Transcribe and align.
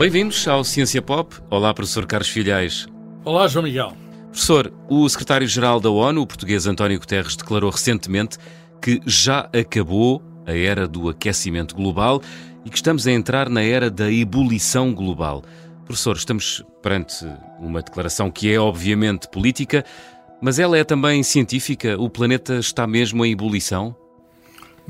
Bem-vindos 0.00 0.48
ao 0.48 0.64
Ciência 0.64 1.02
Pop. 1.02 1.36
Olá, 1.50 1.74
professor 1.74 2.06
Carlos 2.06 2.30
Filhais. 2.30 2.88
Olá, 3.22 3.46
João 3.46 3.64
Miguel. 3.64 3.92
Professor, 4.30 4.72
o 4.88 5.06
secretário-geral 5.06 5.78
da 5.78 5.90
ONU, 5.90 6.22
o 6.22 6.26
português 6.26 6.66
António 6.66 6.98
Guterres, 6.98 7.36
declarou 7.36 7.68
recentemente 7.68 8.38
que 8.80 8.98
já 9.04 9.40
acabou 9.52 10.22
a 10.46 10.56
era 10.56 10.88
do 10.88 11.10
aquecimento 11.10 11.74
global 11.76 12.22
e 12.64 12.70
que 12.70 12.76
estamos 12.76 13.06
a 13.06 13.12
entrar 13.12 13.50
na 13.50 13.62
era 13.62 13.90
da 13.90 14.10
ebulição 14.10 14.94
global. 14.94 15.44
Professor, 15.84 16.16
estamos 16.16 16.64
perante 16.80 17.22
uma 17.58 17.82
declaração 17.82 18.30
que 18.30 18.50
é 18.50 18.58
obviamente 18.58 19.28
política, 19.28 19.84
mas 20.40 20.58
ela 20.58 20.78
é 20.78 20.82
também 20.82 21.22
científica? 21.22 22.00
O 22.00 22.08
planeta 22.08 22.54
está 22.54 22.86
mesmo 22.86 23.22
em 23.22 23.32
ebulição? 23.32 23.94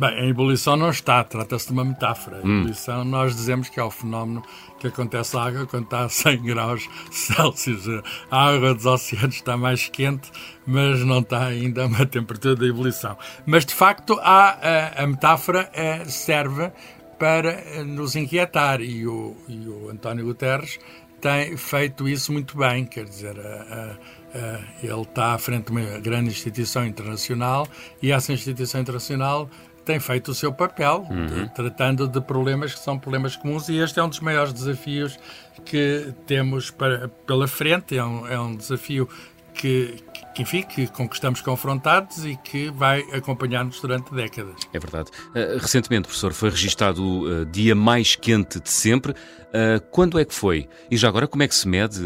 Bem, 0.00 0.18
a 0.18 0.24
ebulição 0.24 0.78
não 0.78 0.88
está, 0.88 1.22
trata-se 1.22 1.66
de 1.66 1.72
uma 1.74 1.84
metáfora. 1.84 2.38
A 2.38 2.40
hum. 2.40 2.60
ebulição, 2.60 3.04
nós 3.04 3.36
dizemos 3.36 3.68
que 3.68 3.78
é 3.78 3.82
o 3.82 3.90
fenómeno 3.90 4.42
que 4.78 4.86
acontece 4.86 5.36
à 5.36 5.42
água 5.42 5.66
quando 5.66 5.84
está 5.84 6.04
a 6.04 6.09
100 6.09 6.40
graus 6.42 6.88
Celsius. 7.10 7.84
A 8.30 8.46
água 8.46 8.74
dos 8.74 8.86
oceanos 8.86 9.34
está 9.34 9.59
mais 9.59 9.90
quente, 9.90 10.32
mas 10.66 11.00
não 11.00 11.18
está 11.18 11.45
ainda 11.45 11.82
a 11.82 11.86
uma 11.86 12.06
temperatura 12.06 12.56
de 12.56 12.70
ebulição. 12.70 13.14
Mas, 13.45 13.66
de 13.66 13.74
facto, 13.74 14.18
há, 14.23 14.56
a, 14.96 15.04
a 15.04 15.06
metáfora 15.06 15.68
é, 15.74 16.02
serve 16.06 16.73
para 17.18 17.84
nos 17.84 18.16
inquietar 18.16 18.80
e 18.80 19.06
o, 19.06 19.37
e 19.46 19.68
o 19.68 19.90
António 19.90 20.24
Guterres 20.24 20.78
tem 21.20 21.54
feito 21.59 22.09
isso 22.09 22.32
muito 22.32 22.56
bem, 22.56 22.87
quer 22.87 23.04
dizer, 23.04 23.38
a, 23.38 23.98
a, 24.34 24.60
ele 24.82 25.02
está 25.02 25.34
à 25.34 25.38
frente 25.38 25.66
de 25.66 25.73
uma 25.73 25.98
grande 25.98 26.30
instituição 26.30 26.87
internacional 26.87 27.68
e 28.02 28.10
essa 28.10 28.32
instituição 28.32 28.80
internacional 28.80 29.51
tem 29.84 29.98
feito 29.98 30.30
o 30.30 30.34
seu 30.34 30.52
papel, 30.52 31.06
uhum. 31.10 31.48
tratando 31.48 32.06
de 32.06 32.20
problemas 32.20 32.74
que 32.74 32.80
são 32.80 32.98
problemas 32.98 33.36
comuns, 33.36 33.68
e 33.68 33.78
este 33.78 33.98
é 33.98 34.02
um 34.02 34.09
dos 34.09 34.20
maiores 34.20 34.52
desafios 34.52 35.18
que 35.64 36.12
temos 36.26 36.70
para, 36.70 37.09
pela 37.26 37.46
frente. 37.46 37.96
É 37.96 38.04
um, 38.04 38.26
é 38.26 38.40
um 38.40 38.54
desafio 38.54 39.08
que, 39.54 39.96
que, 40.34 40.42
enfim, 40.42 40.62
que, 40.62 40.86
com 40.86 41.08
que 41.08 41.14
estamos 41.14 41.40
confrontados 41.40 42.24
e 42.24 42.36
que 42.36 42.70
vai 42.70 43.01
acompanhar-nos 43.12 43.80
durante 43.80 44.14
décadas. 44.14 44.56
É 44.73 44.78
verdade. 44.78 45.10
Uh, 45.30 45.58
recentemente, 45.58 46.02
professor, 46.02 46.32
foi 46.32 46.51
registado 46.51 47.02
o 47.02 47.42
uh, 47.42 47.46
dia 47.46 47.74
mais 47.74 48.16
quente 48.16 48.60
de 48.60 48.70
sempre. 48.70 49.12
Uh, 49.12 49.80
quando 49.90 50.18
é 50.18 50.24
que 50.24 50.34
foi? 50.34 50.68
E 50.90 50.96
já 50.96 51.08
agora, 51.08 51.26
como 51.26 51.42
é 51.42 51.48
que 51.48 51.54
se 51.54 51.68
mede 51.68 52.01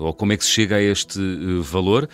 ou 0.00 0.12
como 0.14 0.32
é 0.32 0.36
que 0.36 0.44
se 0.44 0.50
chega 0.50 0.76
a 0.76 0.82
este 0.82 1.20
valor? 1.62 2.08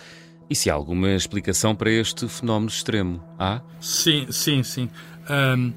E 0.53 0.55
se 0.55 0.69
há 0.69 0.73
alguma 0.75 1.09
explicação 1.09 1.73
para 1.73 1.89
este 1.89 2.27
fenómeno 2.27 2.69
extremo? 2.69 3.19
Há? 3.39 3.59
Sim, 3.81 4.27
sim, 4.29 4.61
sim. 4.61 4.87
Um, 5.27 5.73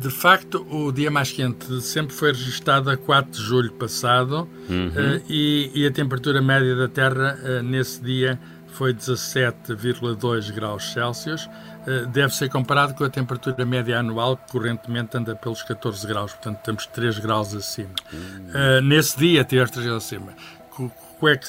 de 0.00 0.08
facto, 0.08 0.64
o 0.70 0.92
dia 0.92 1.10
mais 1.10 1.32
quente 1.32 1.80
sempre 1.80 2.14
foi 2.14 2.28
registado 2.28 2.90
a 2.90 2.96
4 2.96 3.28
de 3.28 3.42
julho 3.42 3.72
passado 3.72 4.48
uhum. 4.70 4.86
uh, 4.86 5.22
e, 5.28 5.72
e, 5.74 5.84
a 5.84 5.90
temperatura 5.90 6.40
média 6.40 6.76
da 6.76 6.86
Terra 6.86 7.36
uh, 7.42 7.60
nesse 7.64 8.00
dia 8.00 8.38
foi 8.68 8.94
17,2 8.94 10.52
graus 10.52 10.92
Celsius. 10.92 11.46
Uh, 11.84 12.06
deve 12.06 12.32
ser 12.32 12.48
comparado 12.50 12.94
com 12.94 13.02
a 13.02 13.10
temperatura 13.10 13.66
média 13.66 13.98
anual, 13.98 14.36
que 14.36 14.52
correntemente 14.52 15.16
anda 15.16 15.34
pelos 15.34 15.64
14 15.64 16.06
graus, 16.06 16.34
portanto 16.34 16.58
temos 16.58 16.86
3 16.86 17.18
graus 17.18 17.52
acima. 17.52 17.90
Uhum. 18.12 18.80
nesse 18.80 19.18
dia, 19.18 19.44
temos 19.44 19.72
3 19.72 19.86
graus 19.88 20.04
acima. 20.04 20.36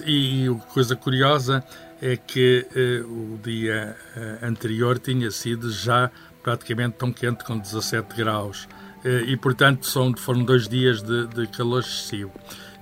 E, 0.04 0.48
e 0.48 0.56
coisa 0.74 0.96
curiosa 0.96 1.64
é 2.02 2.16
que 2.18 2.66
o 3.06 3.38
dia 3.44 3.96
anterior 4.42 4.98
tinha 5.00 5.30
sido 5.32 5.72
já 5.72 6.10
praticamente 6.44 6.96
tão 6.98 7.12
quente 7.12 7.44
com 7.44 7.58
17 7.58 8.16
graus. 8.16 8.68
Eh, 9.04 9.24
e, 9.28 9.38
portanto, 9.38 9.86
são, 9.86 10.16
foram 10.16 10.44
dois 10.44 10.68
dias 10.68 11.02
de, 11.02 11.28
de 11.28 11.48
calor 11.48 11.82
excessivo. 11.82 12.32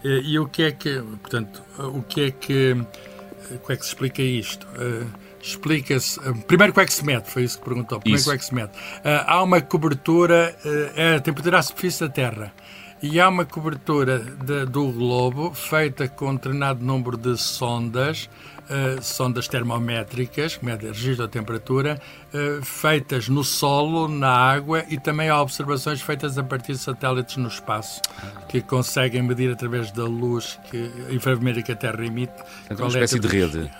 Eh, 0.03 0.21
e 0.23 0.39
o 0.39 0.47
que 0.47 0.63
é 0.63 0.71
que, 0.71 1.01
portanto, 1.21 1.61
o 1.77 2.01
que 2.01 2.21
é 2.21 2.31
que, 2.31 2.73
como 3.61 3.71
é 3.71 3.75
que 3.75 3.83
se 3.83 3.89
explica 3.89 4.21
isto? 4.21 4.67
Eh, 4.77 5.05
explica-se. 5.41 6.19
Primeiro, 6.47 6.73
como 6.73 6.83
é 6.83 6.85
que 6.85 6.93
se 6.93 7.05
mede? 7.05 7.29
Foi 7.29 7.43
isso 7.43 7.59
que 7.59 7.65
perguntou. 7.65 7.99
Primeiro, 7.99 8.23
como 8.23 8.35
é 8.35 8.37
que 8.37 8.45
se 8.45 8.53
mede? 8.53 8.71
há 9.03 9.41
uma 9.43 9.61
cobertura, 9.61 10.55
é 10.95 11.15
a 11.15 11.19
temperatura 11.19 11.59
à 11.59 11.61
superfície 11.61 12.01
da 12.01 12.09
Terra. 12.09 12.53
E 13.01 13.19
há 13.19 13.29
uma 13.29 13.45
cobertura 13.45 14.19
de, 14.19 14.65
do 14.65 14.91
globo 14.91 15.53
feita 15.53 16.07
com 16.07 16.31
um 16.31 16.35
determinado 16.35 16.83
número 16.83 17.15
de 17.15 17.37
sondas 17.37 18.27
uh, 18.69 19.01
sondas 19.01 19.47
termométricas, 19.47 20.57
que 20.57 20.65
medem 20.65 20.89
registro 20.89 21.25
da 21.25 21.27
temperatura, 21.27 21.99
uh, 22.33 22.63
feitas 22.63 23.27
no 23.29 23.43
solo, 23.43 24.07
na 24.07 24.29
água 24.29 24.83
e 24.89 24.99
também 24.99 25.29
há 25.29 25.41
observações 25.41 26.01
feitas 26.01 26.37
a 26.37 26.43
partir 26.43 26.73
de 26.73 26.79
satélites 26.79 27.37
no 27.37 27.47
espaço, 27.47 28.01
que 28.47 28.61
conseguem 28.61 29.21
medir 29.21 29.51
através 29.51 29.91
da 29.91 30.03
luz 30.03 30.59
que, 30.69 30.91
infravermelha 31.09 31.61
que 31.61 31.71
a 31.71 31.75
Terra 31.75 32.05
emite. 32.05 32.33
Então, 32.65 32.87
uma 32.87 32.97
é 32.97 33.03
espécie 33.03 33.17
é 33.17 33.19
de 33.19 33.27
rede. 33.27 33.71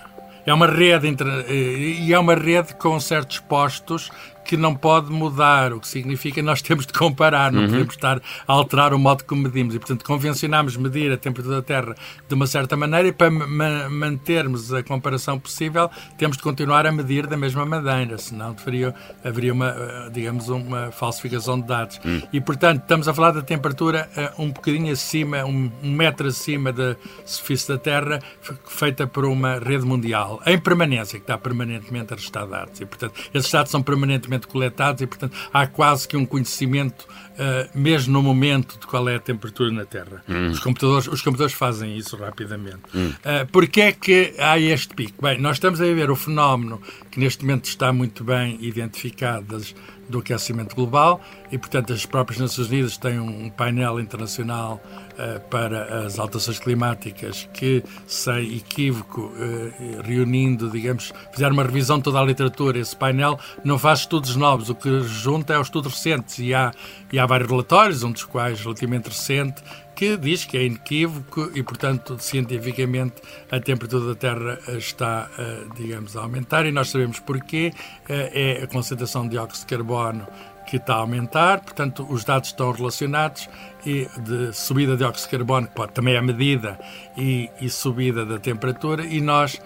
É 0.46 0.54
uma 0.54 0.66
rede 0.66 1.06
eh, 1.46 1.52
e 1.52 2.12
é 2.12 2.18
uma 2.18 2.34
rede 2.34 2.74
com 2.74 2.98
certos 2.98 3.38
postos 3.38 4.10
que 4.48 4.56
não 4.56 4.74
pode 4.74 5.12
mudar, 5.12 5.74
o 5.74 5.80
que 5.80 5.86
significa 5.86 6.36
que 6.36 6.42
nós 6.42 6.62
temos 6.62 6.86
de 6.86 6.92
comparar, 6.94 7.52
não 7.52 7.60
uhum. 7.60 7.68
podemos 7.68 7.94
estar 7.94 8.18
a 8.46 8.52
alterar 8.54 8.94
o 8.94 8.98
modo 8.98 9.22
como 9.24 9.42
medimos. 9.42 9.74
E, 9.74 9.78
portanto, 9.78 10.06
convencionamos 10.06 10.74
medir 10.74 11.12
a 11.12 11.18
temperatura 11.18 11.56
da 11.56 11.62
Terra 11.62 11.94
de 12.26 12.34
uma 12.34 12.46
certa 12.46 12.74
maneira 12.74 13.08
e 13.08 13.12
para 13.12 13.30
ma 13.30 13.90
mantermos 13.90 14.72
a 14.72 14.82
comparação 14.82 15.38
possível 15.38 15.90
temos 16.16 16.38
de 16.38 16.42
continuar 16.42 16.86
a 16.86 16.92
medir 16.92 17.26
da 17.26 17.36
mesma 17.36 17.66
maneira, 17.66 18.16
senão 18.16 18.56
haveria, 18.58 18.94
haveria 19.22 19.52
uma, 19.52 19.68
eh, 19.68 20.10
digamos, 20.12 20.48
uma 20.48 20.90
falsificação 20.92 21.60
de 21.60 21.66
dados. 21.66 22.00
Uhum. 22.02 22.22
E, 22.32 22.40
portanto, 22.40 22.80
estamos 22.80 23.06
a 23.06 23.12
falar 23.12 23.32
da 23.32 23.42
temperatura 23.42 24.08
uh, 24.16 24.42
um 24.42 24.50
bocadinho 24.50 24.90
acima, 24.90 25.44
um, 25.44 25.70
um 25.82 25.92
metro 25.92 26.26
acima 26.26 26.72
da 26.72 26.96
superfície 27.26 27.68
da 27.68 27.76
Terra, 27.76 28.20
feita 28.66 29.06
por 29.06 29.26
uma 29.26 29.58
rede 29.58 29.84
mundial, 29.84 30.40
em 30.46 30.58
permanência, 30.58 31.18
que 31.18 31.24
está 31.24 31.36
permanentemente 31.36 32.14
a 32.14 32.16
restar 32.16 32.46
dados. 32.46 32.80
E, 32.80 32.86
portanto, 32.86 33.12
esses 33.34 33.50
dados 33.50 33.70
são 33.70 33.82
permanentemente 33.82 34.37
coletados 34.46 35.02
e, 35.02 35.06
portanto, 35.06 35.36
há 35.52 35.66
quase 35.66 36.06
que 36.06 36.16
um 36.16 36.24
conhecimento, 36.24 37.02
uh, 37.02 37.68
mesmo 37.74 38.12
no 38.12 38.22
momento, 38.22 38.78
de 38.78 38.86
qual 38.86 39.08
é 39.08 39.16
a 39.16 39.20
temperatura 39.20 39.70
na 39.70 39.84
Terra. 39.84 40.22
Hum. 40.28 40.50
Os, 40.50 40.60
computadores, 40.60 41.08
os 41.08 41.22
computadores 41.22 41.54
fazem 41.54 41.96
isso 41.96 42.16
rapidamente. 42.16 42.82
Hum. 42.94 43.08
Uh, 43.08 43.46
Porquê 43.50 43.80
é 43.80 43.92
que 43.92 44.34
há 44.38 44.58
este 44.58 44.94
pico? 44.94 45.22
Bem, 45.22 45.40
nós 45.40 45.56
estamos 45.56 45.80
a 45.80 45.84
ver 45.84 46.10
o 46.10 46.16
fenómeno 46.16 46.80
que 47.10 47.18
neste 47.18 47.44
momento 47.44 47.64
está 47.64 47.92
muito 47.92 48.22
bem 48.22 48.58
identificado 48.60 49.46
das, 49.46 49.74
do 50.08 50.18
aquecimento 50.18 50.74
global 50.74 51.20
e, 51.50 51.58
portanto, 51.58 51.92
as 51.92 52.06
próprias 52.06 52.40
Nações 52.40 52.68
Unidas 52.68 52.96
têm 52.96 53.18
um 53.18 53.50
painel 53.50 54.00
internacional 54.00 54.80
uh, 55.12 55.40
para 55.48 56.06
as 56.06 56.18
alterações 56.18 56.58
climáticas 56.58 57.48
que, 57.52 57.82
sem 58.06 58.56
equívoco, 58.56 59.22
uh, 59.22 60.02
reunindo, 60.02 60.70
digamos, 60.70 61.12
fizeram 61.32 61.54
uma 61.54 61.62
revisão 61.62 61.98
de 61.98 62.04
toda 62.04 62.20
a 62.20 62.24
literatura. 62.24 62.78
Esse 62.78 62.96
painel 62.96 63.38
não 63.64 63.78
faz 63.78 64.00
estudos 64.00 64.36
novos, 64.36 64.70
o 64.70 64.74
que 64.74 65.00
junta 65.02 65.54
é 65.54 65.58
os 65.58 65.66
estudos 65.66 65.92
recentes 65.92 66.38
e 66.38 66.54
há, 66.54 66.72
e 67.12 67.18
há 67.18 67.26
vários 67.26 67.50
relatórios, 67.50 68.02
um 68.02 68.12
dos 68.12 68.24
quais 68.24 68.60
relativamente 68.60 69.08
recente, 69.08 69.62
que 69.98 70.16
diz 70.16 70.44
que 70.44 70.56
é 70.56 70.64
inequívoco 70.64 71.50
e, 71.56 71.62
portanto, 71.64 72.16
cientificamente 72.20 73.16
a 73.50 73.58
temperatura 73.58 74.06
da 74.06 74.14
Terra 74.14 74.56
eh, 74.68 74.76
está, 74.76 75.28
digamos, 75.74 76.16
a 76.16 76.20
aumentar 76.20 76.66
e 76.66 76.70
nós 76.70 76.90
sabemos 76.90 77.18
porquê. 77.18 77.72
É 78.08 78.62
a 78.62 78.68
concentração 78.68 79.24
de 79.24 79.30
dióxido 79.30 79.66
de 79.66 79.76
carbono 79.76 80.24
que 80.68 80.76
está 80.76 80.94
a 80.94 80.98
aumentar, 80.98 81.60
portanto, 81.62 82.06
os 82.08 82.24
dados 82.24 82.50
estão 82.50 82.70
relacionados 82.70 83.48
e 83.86 84.06
de 84.20 84.52
subida 84.52 84.92
de 84.92 84.98
dióxido 84.98 85.30
de 85.30 85.36
carbono, 85.38 85.66
que 85.66 85.74
pode, 85.74 85.92
também 85.92 86.14
é 86.14 86.20
medida, 86.20 86.78
e, 87.16 87.50
e 87.60 87.70
subida 87.70 88.24
da 88.24 88.38
temperatura, 88.38 89.04
e 89.04 89.20
nós, 89.20 89.60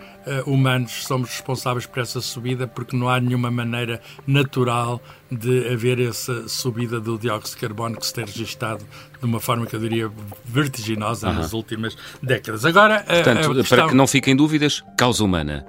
humanos, 0.47 1.05
somos 1.05 1.31
responsáveis 1.31 1.87
por 1.87 2.01
essa 2.01 2.21
subida 2.21 2.67
porque 2.67 2.97
não 2.97 3.09
há 3.09 3.21
nenhuma 3.21 3.51
maneira 3.51 4.01
natural 4.27 5.01
de 5.31 5.69
haver 5.73 6.01
essa 6.01 6.49
subida 6.49 7.01
do 7.01 7.19
dióxido 7.19 7.55
de 7.57 7.61
carbono 7.67 7.97
que 7.97 8.07
se 8.07 8.15
tem 8.15 8.25
registado 8.25 8.85
de 9.19 9.25
uma 9.25 9.41
forma 9.41 9.67
que 9.67 9.75
eu 9.75 9.81
diria 9.81 10.11
vertiginosa 10.45 11.29
uhum. 11.29 11.35
nas 11.35 11.53
últimas 11.53 11.97
décadas. 12.23 12.65
Agora, 12.65 13.03
Portanto, 13.03 13.55
questão... 13.55 13.79
para 13.79 13.89
que 13.89 13.95
não 13.95 14.07
fiquem 14.07 14.37
dúvidas, 14.37 14.85
causa 14.97 15.25
humana. 15.25 15.67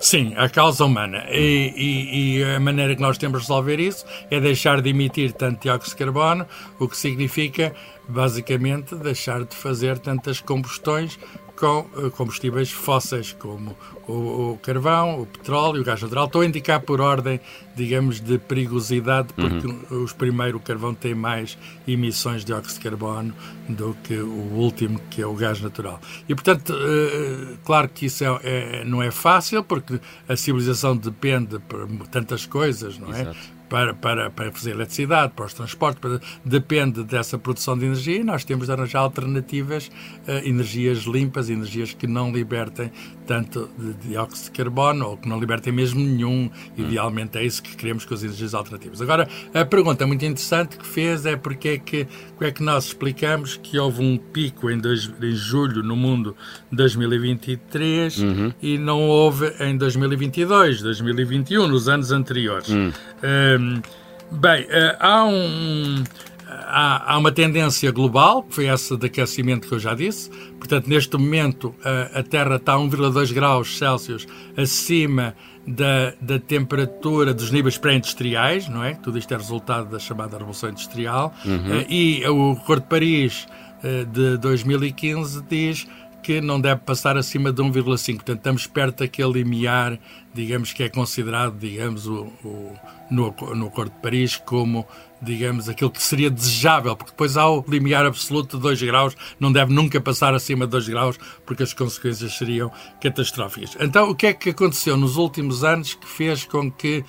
Sim, 0.00 0.32
a 0.36 0.48
causa 0.48 0.84
humana. 0.84 1.24
E, 1.30 1.72
e, 1.76 2.38
e, 2.38 2.44
a 2.44 2.60
maneira 2.60 2.94
que 2.94 3.02
nós 3.02 3.18
temos 3.18 3.40
de 3.40 3.48
resolver 3.48 3.80
isso 3.80 4.04
é 4.30 4.40
deixar 4.40 4.80
de 4.80 4.90
emitir 4.90 5.32
tanto 5.32 5.62
dióxido 5.62 5.90
de 5.90 6.04
carbono, 6.04 6.46
o 6.78 6.88
que 6.88 6.96
significa, 6.96 7.74
basicamente, 8.08 8.94
deixar 8.94 9.44
de 9.44 9.56
fazer 9.56 9.98
tantas 9.98 10.40
combustões 10.40 11.18
com 11.58 11.86
eh, 11.96 12.10
combustíveis 12.10 12.70
fósseis, 12.70 13.32
como 13.32 13.76
o, 14.06 14.52
o, 14.52 14.58
carvão, 14.62 15.22
o 15.22 15.26
petróleo, 15.26 15.82
o 15.82 15.84
gás 15.84 16.00
natural. 16.00 16.26
Estou 16.26 16.42
a 16.42 16.46
indicar 16.46 16.80
por 16.80 17.00
ordem, 17.00 17.40
digamos, 17.74 18.20
de 18.20 18.38
perigosidade, 18.38 19.28
porque 19.34 19.66
uhum. 19.66 20.04
os 20.04 20.12
primeiro, 20.12 20.58
o 20.58 20.60
carvão, 20.60 20.94
tem 20.94 21.14
mais 21.14 21.58
emissões 21.86 22.42
de 22.42 22.46
dióxido 22.46 22.74
de 22.74 22.80
carbono 22.80 23.34
do 23.68 23.96
que 24.04 24.14
o 24.14 24.54
último, 24.54 25.00
que 25.10 25.20
é 25.20 25.26
o 25.26 25.34
gás 25.34 25.60
natural. 25.60 26.00
E, 26.28 26.34
portanto, 26.34 26.72
uh, 26.72 27.58
claro 27.64 27.88
que 27.88 28.06
isso 28.06 28.24
é, 28.24 28.38
é, 28.44 28.84
não 28.84 29.02
é 29.02 29.10
fácil, 29.10 29.64
porque 29.64 30.00
a 30.28 30.36
civilização 30.36 30.96
depende 30.96 31.58
por 31.58 31.88
tantas 32.08 32.46
coisas, 32.46 32.98
não 32.98 33.12
é? 33.12 33.22
Exato 33.22 33.57
para, 33.68 33.94
para, 33.94 34.30
para 34.30 34.50
fazer 34.52 34.70
eletricidade, 34.70 35.32
para 35.34 35.46
os 35.46 35.52
transportes, 35.52 36.00
para, 36.00 36.20
depende 36.44 37.04
dessa 37.04 37.38
produção 37.38 37.76
de 37.76 37.84
energia 37.84 38.16
e 38.16 38.24
nós 38.24 38.44
temos 38.44 38.66
de 38.66 38.72
arranjar 38.72 39.00
alternativas, 39.00 39.88
uh, 40.26 40.46
energias 40.46 41.00
limpas, 41.00 41.50
energias 41.50 41.92
que 41.92 42.06
não 42.06 42.32
libertem 42.32 42.90
tanto 43.26 43.68
de 43.78 44.08
dióxido 44.08 44.44
de 44.44 44.50
carbono 44.52 45.10
ou 45.10 45.16
que 45.18 45.28
não 45.28 45.38
libertem 45.38 45.70
mesmo 45.70 46.00
nenhum. 46.00 46.50
Idealmente 46.76 47.36
é 47.36 47.44
isso 47.44 47.62
que 47.62 47.76
queremos 47.76 48.06
com 48.06 48.14
as 48.14 48.22
energias 48.22 48.54
alternativas. 48.54 49.02
Agora, 49.02 49.28
a 49.52 49.64
pergunta 49.66 50.06
muito 50.06 50.24
interessante 50.24 50.78
que 50.78 50.86
fez 50.86 51.26
é 51.26 51.36
porque 51.36 51.68
é 51.68 51.78
que, 51.78 52.06
como 52.36 52.48
é 52.48 52.50
que 52.50 52.62
nós 52.62 52.86
explicamos 52.86 53.58
que 53.62 53.78
houve 53.78 54.02
um 54.02 54.16
pico 54.16 54.70
em, 54.70 54.78
dois, 54.78 55.12
em 55.20 55.32
julho 55.32 55.82
no 55.82 55.94
mundo 55.94 56.34
de 56.70 56.76
2023 56.78 58.18
uhum. 58.18 58.52
e 58.62 58.78
não 58.78 59.02
houve 59.02 59.52
em 59.60 59.76
2022, 59.76 60.80
2021, 60.80 61.68
nos 61.68 61.86
anos 61.86 62.10
anteriores. 62.10 62.70
Uhum. 62.70 62.92
Um, 63.22 63.82
bem, 64.30 64.62
uh, 64.64 64.96
há 64.98 65.24
um 65.24 66.04
há, 66.48 67.14
há, 67.14 67.18
uma 67.18 67.32
tendência 67.32 67.90
global, 67.90 68.42
que 68.42 68.54
foi 68.54 68.66
essa 68.66 68.96
de 68.96 69.06
aquecimento 69.06 69.68
que 69.68 69.74
eu 69.74 69.78
já 69.78 69.94
disse. 69.94 70.30
Portanto, 70.58 70.86
neste 70.88 71.16
momento, 71.16 71.74
a, 71.84 72.20
a 72.20 72.22
Terra 72.22 72.56
está 72.56 72.74
a 72.74 72.78
1,2 72.78 73.32
graus 73.32 73.78
Celsius 73.78 74.26
acima 74.56 75.34
da, 75.66 76.14
da 76.20 76.38
temperatura 76.38 77.34
dos 77.34 77.50
níveis 77.50 77.76
pré-industriais, 77.76 78.68
não 78.68 78.82
é? 78.82 78.94
Tudo 78.94 79.18
isto 79.18 79.32
é 79.32 79.36
resultado 79.36 79.90
da 79.90 79.98
chamada 79.98 80.38
Revolução 80.38 80.70
Industrial. 80.70 81.34
Uhum. 81.44 81.84
E 81.88 82.26
o 82.26 82.52
Acordo 82.52 82.82
de 82.82 82.88
Paris 82.88 83.46
eh, 83.82 84.04
de 84.04 84.38
2015 84.38 85.42
diz 85.48 85.86
que 86.28 86.42
não 86.42 86.60
deve 86.60 86.82
passar 86.82 87.16
acima 87.16 87.50
de 87.50 87.62
1,5. 87.62 88.16
Portanto, 88.16 88.36
estamos 88.36 88.66
perto 88.66 88.98
daquele 88.98 89.32
limiar, 89.32 89.98
digamos, 90.34 90.74
que 90.74 90.82
é 90.82 90.88
considerado, 90.90 91.58
digamos, 91.58 92.06
o, 92.06 92.24
o, 92.44 92.76
no, 93.10 93.34
no 93.54 93.68
Acordo 93.68 93.92
de 93.92 94.02
Paris 94.02 94.36
como, 94.36 94.86
digamos, 95.22 95.70
aquilo 95.70 95.90
que 95.90 96.02
seria 96.02 96.30
desejável, 96.30 96.94
porque 96.94 97.12
depois 97.12 97.38
há 97.38 97.48
o 97.48 97.64
limiar 97.66 98.04
absoluto 98.04 98.58
de 98.58 98.62
2 98.62 98.82
graus, 98.82 99.16
não 99.40 99.50
deve 99.50 99.72
nunca 99.72 100.02
passar 100.02 100.34
acima 100.34 100.66
de 100.66 100.72
2 100.72 100.88
graus, 100.90 101.18
porque 101.46 101.62
as 101.62 101.72
consequências 101.72 102.36
seriam 102.36 102.70
catastróficas. 103.00 103.74
Então, 103.80 104.10
o 104.10 104.14
que 104.14 104.26
é 104.26 104.34
que 104.34 104.50
aconteceu 104.50 104.98
nos 104.98 105.16
últimos 105.16 105.64
anos 105.64 105.94
que 105.94 106.06
fez 106.06 106.44
com 106.44 106.70
que 106.70 107.02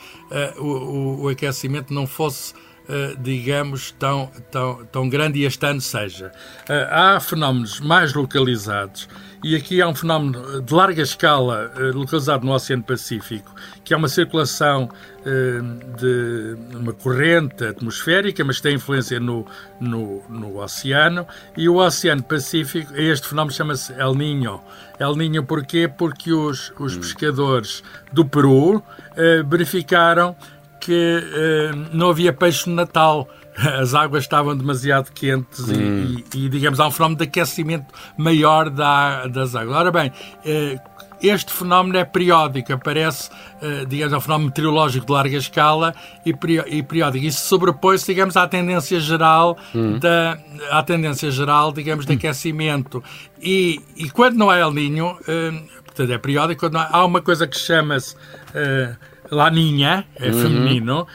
uh, 0.58 0.64
o, 0.64 1.24
o 1.24 1.28
aquecimento 1.28 1.94
não 1.94 2.08
fosse 2.08 2.54
digamos, 3.20 3.92
tão, 3.92 4.32
tão, 4.52 4.86
tão 4.86 5.10
grande 5.10 5.40
e 5.40 5.46
este 5.46 5.66
ano 5.66 5.82
seja. 5.82 6.32
Uh, 6.70 6.88
há 6.90 7.20
fenómenos 7.20 7.80
mais 7.80 8.14
localizados 8.14 9.08
e 9.44 9.56
aqui 9.56 9.82
há 9.82 9.88
um 9.88 9.96
fenómeno 9.96 10.62
de 10.62 10.74
larga 10.74 11.02
escala 11.02 11.72
localizado 11.94 12.46
no 12.46 12.52
Oceano 12.52 12.84
Pacífico, 12.84 13.56
que 13.86 13.94
é 13.94 13.98
uma 13.98 14.10
circulação 14.10 14.90
de 15.98 16.58
uma 16.76 16.94
corrente 16.94 17.64
atmosférica, 17.66 18.44
mas 18.44 18.60
tem 18.60 18.76
influência 18.76 19.20
no, 19.20 19.46
no, 19.80 20.24
no 20.30 20.58
oceano, 20.58 21.26
e 21.56 21.70
o 21.70 21.76
Oceano 21.76 22.24
Pacífico, 22.24 22.94
este 22.96 23.28
fenómeno 23.28 23.54
chama-se 23.54 23.94
El 23.94 24.18
Niño. 24.18 24.62
El 25.00 25.18
Niño 25.18 25.46
porquê? 25.46 25.88
Porque 25.88 26.34
os, 26.34 26.74
os 26.78 26.96
hum. 26.96 27.00
pescadores 27.00 27.84
do 28.12 28.26
Peru 28.26 28.84
verificaram 29.46 30.36
que 30.80 31.24
uh, 31.24 31.96
não 31.96 32.10
havia 32.10 32.34
peixe 32.34 32.70
no 32.70 32.76
Natal. 32.76 33.28
As 33.80 33.94
águas 33.94 34.24
estavam 34.24 34.56
demasiado 34.56 35.12
quentes 35.12 35.68
hum. 35.68 36.24
e, 36.34 36.46
e, 36.46 36.50
digamos, 36.50 36.80
há 36.80 36.88
um 36.88 36.92
fenómeno 36.92 37.18
de 37.18 37.26
aquecimento 37.26 37.94
maior 38.18 38.70
da, 38.70 39.28
das 39.28 39.54
águas. 39.54 39.76
Ora 39.76 39.92
bem, 39.92 40.10
uh, 40.10 40.80
este 41.22 41.52
fenómeno 41.52 41.98
é 41.98 42.06
periódico, 42.06 42.72
aparece, 42.72 43.30
uh, 43.62 43.86
digamos, 43.86 44.14
é 44.14 44.18
um 44.18 44.22
fenómeno 44.22 44.50
meteorológico 44.50 45.06
de 45.06 45.12
larga 45.12 45.38
escala 45.38 45.94
e, 46.26 46.34
periódico. 46.34 47.26
Isso 47.26 47.46
sobrepõe-se, 47.48 48.06
digamos, 48.06 48.38
à 48.38 48.48
tendência 48.48 49.00
geral, 49.00 49.58
hum. 49.76 50.00
da, 50.00 50.38
à 50.72 50.82
tendência 50.82 51.30
geral 51.30 51.74
digamos, 51.74 52.06
de 52.06 52.14
hum. 52.14 52.16
aquecimento. 52.16 53.04
E, 53.42 53.82
e 53.98 54.10
quando 54.10 54.38
não 54.38 54.50
há 54.50 54.58
El 54.58 54.72
Ninho, 54.72 55.18
portanto, 55.86 56.12
é 56.12 56.18
periódico, 56.18 56.66
há, 56.74 56.90
há 56.90 57.04
uma 57.04 57.22
coisa 57.22 57.46
que 57.46 57.58
chama-se 57.58 58.16
Laninha, 59.32 60.06
é 60.16 60.30
uhum. 60.30 60.42
feminino, 60.42 61.08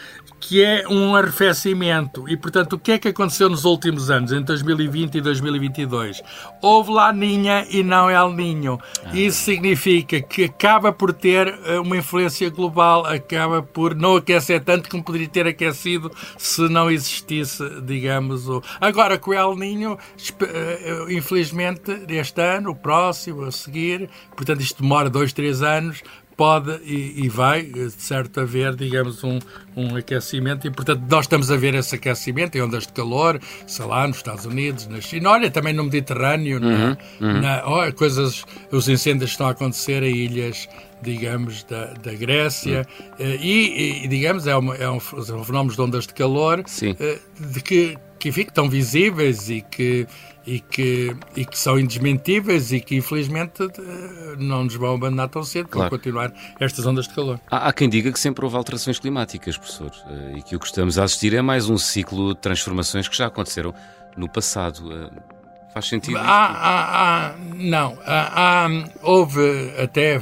que 0.47 0.63
é 0.63 0.87
um 0.89 1.17
arrefecimento. 1.17 2.29
E, 2.29 2.37
portanto, 2.37 2.75
o 2.75 2.79
que 2.79 2.93
é 2.93 2.99
que 2.99 3.09
aconteceu 3.09 3.49
nos 3.49 3.65
últimos 3.65 4.11
anos, 4.11 4.31
em 4.31 4.43
2020 4.43 5.17
e 5.17 5.21
2022? 5.21 6.23
Houve 6.61 6.93
Laninha 6.93 7.67
e 7.71 7.83
não 7.83 8.11
El 8.11 8.31
Ninho. 8.31 8.79
Ah. 9.05 9.17
Isso 9.17 9.43
significa 9.43 10.21
que 10.21 10.45
acaba 10.45 10.93
por 10.93 11.15
ter 11.15 11.49
eh, 11.65 11.79
uma 11.79 11.97
influência 11.97 12.51
global, 12.51 13.07
acaba 13.07 13.63
por 13.63 13.95
não 13.95 14.17
aquecer 14.17 14.63
tanto 14.63 14.91
como 14.91 15.03
poderia 15.03 15.29
ter 15.29 15.47
aquecido 15.47 16.11
se 16.37 16.69
não 16.69 16.91
existisse, 16.91 17.63
digamos, 17.81 18.47
o... 18.47 18.63
Agora, 18.81 19.19
com 19.19 19.31
o 19.31 19.35
El 19.35 19.57
Ninho, 19.57 19.99
eh, 20.43 21.07
infelizmente, 21.09 21.91
este 22.09 22.43
ano, 22.43 22.73
o 22.73 22.77
próximo, 22.77 23.45
a 23.45 23.51
seguir, 23.51 24.11
portanto, 24.37 24.61
isto 24.61 24.83
demora 24.83 25.09
dois, 25.09 25.33
três 25.33 25.63
anos, 25.63 26.03
pode 26.37 26.71
e, 26.85 27.25
e, 27.25 27.29
vai, 27.29 27.63
de 27.63 27.91
certo, 27.91 28.41
haver, 28.41 28.75
digamos, 28.75 29.23
um, 29.25 29.39
um 29.77 29.97
aquecimento 29.97 30.67
e, 30.67 30.71
portanto, 30.71 31.03
nós 31.09 31.25
estamos 31.25 31.51
a 31.51 31.57
ver 31.57 31.75
esse 31.75 31.95
aquecimento 31.95 32.57
em 32.57 32.63
ondas 32.63 32.87
de 32.87 32.93
calor, 32.93 33.41
sei 33.67 33.87
lá, 33.87 34.07
nos 34.07 34.19
Estados 34.19 34.45
Unidos, 34.45 34.87
na 34.87 35.01
China, 35.01 35.31
olha, 35.31 35.51
também 35.51 35.73
no 35.73 35.85
Mediterrâneo, 35.85 36.61
uhum, 36.61 36.97
na, 37.21 37.27
uhum. 37.27 37.41
na 37.41 37.63
oh, 37.67 37.93
coisas, 37.93 38.45
os 38.71 38.89
incêndios 38.89 39.31
estão 39.31 39.47
a 39.47 39.51
acontecer 39.51 40.03
em 40.03 40.15
ilhas, 40.15 40.69
digamos, 41.03 41.65
da, 41.65 41.87
da 41.95 42.15
Grécia 42.15 42.87
uhum. 43.19 43.27
e, 43.27 44.05
e, 44.05 44.09
digamos, 44.09 44.47
é, 44.47 44.57
uma, 44.57 44.75
é 44.77 44.89
um, 44.89 45.01
são 45.01 45.45
fenómenos 45.45 45.77
de 45.77 45.83
ondas 45.83 46.07
de 46.07 46.15
calor 46.15 46.63
Sim. 46.67 46.97
Eh, 46.99 47.19
de 47.39 47.61
que, 47.61 47.97
que, 48.25 48.31
enfim, 48.31 48.43
estão 48.43 48.71
visíveis 48.71 49.50
e 49.50 49.61
que 49.61 50.06
e 50.47 50.61
que, 50.61 51.17
e 51.35 51.44
que 51.47 51.59
são 51.59 51.79
indesmentíveis 51.79 52.71
e 52.71 52.79
que 52.79 52.94
infelizmente 52.94 53.62
eh, 53.62 54.37
não 54.37 54.65
nos 54.65 54.75
vão 54.75 54.94
abandonar 54.94 55.26
tão 55.31 55.43
cedo, 55.43 55.69
claro. 55.69 55.88
vão 55.88 55.99
continuar 55.99 56.35
estas 56.61 56.85
ondas 56.85 57.09
de 57.09 57.15
calor. 57.15 57.41
Há, 57.50 57.69
há, 57.69 57.73
quem 57.73 57.88
diga 57.88 58.12
que 58.12 58.21
sempre 58.21 58.44
houve 58.44 58.55
alterações 58.55 58.99
climáticas, 58.99 59.56
professor, 59.56 59.91
eh, 60.06 60.35
e 60.37 60.43
que 60.43 60.55
o 60.55 60.61
que 60.61 60.67
estamos 60.67 60.99
a 60.99 61.05
assistir 61.05 61.35
é 61.35 61.41
mais 61.41 61.71
um 61.71 61.79
ciclo 61.79 62.35
de 62.35 62.41
transformações 62.43 63.09
que 63.09 63.17
já 63.17 63.26
aconteceram 63.26 63.75
no 64.19 64.29
passado. 64.29 65.11
Eh, 65.75 65.81
faz 65.81 65.88
sentido? 65.88 66.19
Há, 66.19 66.23
há, 66.23 67.26
há, 67.26 67.35
não, 67.56 67.99
houve 69.03 69.73
até, 69.82 70.21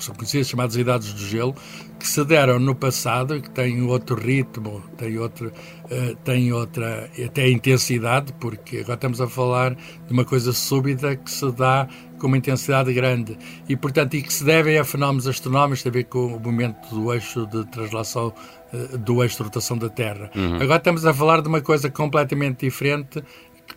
são 0.00 0.14
conhecidas 0.14 0.48
chamadas 0.48 0.76
idades 0.76 1.12
do 1.12 1.26
gelo, 1.26 1.54
que 1.98 2.06
se 2.06 2.24
deram 2.24 2.60
no 2.60 2.74
passado 2.74 3.40
que 3.40 3.50
têm 3.50 3.82
outro 3.82 4.14
ritmo, 4.14 4.82
têm, 4.96 5.18
outro, 5.18 5.48
uh, 5.84 6.14
têm 6.24 6.52
outra 6.52 7.10
até 7.24 7.50
intensidade, 7.50 8.32
porque 8.38 8.78
agora 8.78 8.94
estamos 8.94 9.20
a 9.20 9.28
falar 9.28 9.74
de 9.74 10.12
uma 10.12 10.24
coisa 10.24 10.52
súbita 10.52 11.16
que 11.16 11.30
se 11.30 11.50
dá 11.52 11.88
com 12.18 12.28
uma 12.28 12.36
intensidade 12.36 12.92
grande 12.92 13.36
e, 13.68 13.76
portanto, 13.76 14.14
e 14.14 14.22
que 14.22 14.32
se 14.32 14.44
devem 14.44 14.78
a 14.78 14.84
fenómenos 14.84 15.26
astronómicos, 15.26 15.82
tem 15.82 15.90
a 15.90 15.92
ver 15.92 16.04
com 16.04 16.36
o 16.36 16.40
momento 16.40 16.94
do 16.94 17.12
eixo 17.12 17.46
de 17.46 17.64
translação, 17.66 18.32
uh, 18.72 18.98
do 18.98 19.22
eixo 19.22 19.38
de 19.38 19.42
rotação 19.42 19.76
da 19.76 19.88
Terra. 19.88 20.30
Uhum. 20.36 20.56
Agora 20.56 20.76
estamos 20.76 21.04
a 21.04 21.12
falar 21.12 21.42
de 21.42 21.48
uma 21.48 21.60
coisa 21.60 21.90
completamente 21.90 22.66
diferente 22.66 23.22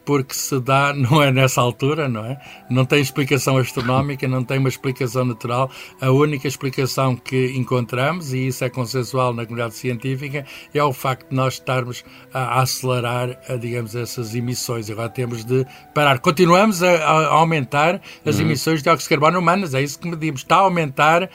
porque 0.06 0.34
se 0.34 0.60
dá, 0.60 0.94
não 0.96 1.22
é 1.22 1.32
nessa 1.32 1.62
altura, 1.62 2.08
não 2.08 2.26
é? 2.26 2.40
Não 2.70 2.86
tem 2.86 3.02
explicação 3.02 3.58
astronómica, 3.58 4.28
não 4.28 4.44
tem 4.44 4.58
uma 4.58 4.70
explicação 4.70 5.26
natural. 5.26 5.70
A 6.00 6.12
única 6.12 6.48
explicação 6.48 7.16
que 7.16 7.54
encontramos, 7.56 8.34
e 8.34 8.48
isso 8.48 8.64
é 8.64 8.70
consensual 8.70 9.34
na 9.34 9.46
comunidade 9.46 9.76
científica, 9.76 10.46
é 10.74 10.84
o 10.84 10.94
facto 10.94 11.30
de 11.30 11.36
nós 11.36 11.56
estarmos 11.56 12.04
a 12.34 12.62
acelerar, 12.62 13.38
a, 13.48 13.56
digamos, 13.56 13.96
essas 13.96 14.36
emissões. 14.36 14.90
Agora 14.90 15.10
temos 15.10 15.44
de 15.44 15.66
parar. 15.94 16.20
Continuamos 16.20 16.82
a, 16.84 16.92
a 16.92 17.28
aumentar 17.34 18.02
as 18.26 18.36
uhum. 18.36 18.42
emissões 18.42 18.80
de 18.80 18.84
dióxido 18.84 19.04
de 19.04 19.10
carbono 19.10 19.40
humanas, 19.40 19.74
é 19.74 19.82
isso 19.82 20.00
que 20.00 20.08
medimos. 20.08 20.42
Está 20.42 20.58
a 20.58 20.60
aumentar 20.60 21.24
uh, 21.24 21.30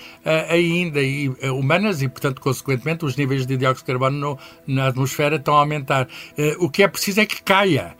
ainda, 0.48 1.02
e, 1.02 1.28
uh, 1.28 1.54
humanas, 1.56 2.02
e, 2.02 2.08
portanto, 2.08 2.40
consequentemente, 2.40 3.04
os 3.04 3.16
níveis 3.16 3.46
de 3.46 3.56
dióxido 3.56 3.86
de 3.86 3.92
carbono 3.92 4.18
no, 4.18 4.38
na 4.66 4.88
atmosfera 4.88 5.36
estão 5.36 5.56
a 5.56 5.60
aumentar. 5.60 6.06
Uh, 6.36 6.64
o 6.64 6.70
que 6.70 6.82
é 6.82 6.88
preciso 6.88 7.20
é 7.20 7.26
que 7.26 7.42
caia 7.42 7.96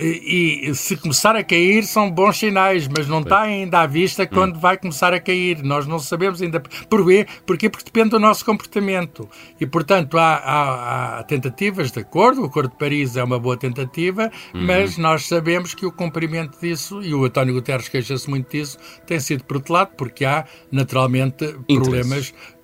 e, 0.00 0.74
se 0.74 0.96
começar 0.96 1.36
a 1.36 1.42
cair 1.42 1.84
são 1.84 2.10
bons 2.10 2.38
sinais, 2.38 2.88
mas 2.88 3.06
não 3.08 3.20
está 3.20 3.42
ainda 3.42 3.80
à 3.80 3.86
vista 3.86 4.26
quando 4.26 4.56
hum. 4.56 4.60
vai 4.60 4.76
começar 4.76 5.12
a 5.12 5.20
cair. 5.20 5.62
Nós 5.62 5.86
não 5.86 5.98
sabemos 5.98 6.40
ainda 6.42 6.60
porquê, 6.88 7.26
porquê 7.46 7.68
porque 7.68 7.84
depende 7.84 8.10
do 8.10 8.18
nosso 8.18 8.44
comportamento. 8.44 9.28
E, 9.60 9.66
portanto, 9.66 10.18
há, 10.18 10.36
há, 10.36 11.18
há 11.18 11.22
tentativas 11.24 11.90
de 11.90 12.00
acordo, 12.00 12.42
o 12.42 12.44
Acordo 12.46 12.70
de 12.70 12.76
Paris 12.76 13.16
é 13.16 13.24
uma 13.24 13.38
boa 13.38 13.56
tentativa, 13.56 14.30
uhum. 14.54 14.66
mas 14.66 14.96
nós 14.96 15.26
sabemos 15.26 15.74
que 15.74 15.86
o 15.86 15.92
cumprimento 15.92 16.58
disso, 16.60 17.02
e 17.02 17.14
o 17.14 17.24
António 17.24 17.54
Guterres 17.54 17.88
queixa-se 17.88 18.28
muito 18.28 18.50
disso, 18.50 18.78
tem 19.06 19.20
sido 19.20 19.44
protelado, 19.44 19.92
porque 19.96 20.24
há, 20.24 20.44
naturalmente, 20.70 21.54
problemas 21.66 22.30
uh, 22.30 22.57